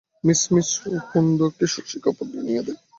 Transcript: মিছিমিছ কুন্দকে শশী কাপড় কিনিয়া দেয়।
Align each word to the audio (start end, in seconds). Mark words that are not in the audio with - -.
মিছিমিছ 0.23 0.69
কুন্দকে 1.09 1.65
শশী 1.73 1.97
কাপড় 2.03 2.29
কিনিয়া 2.33 2.61
দেয়। 2.65 2.79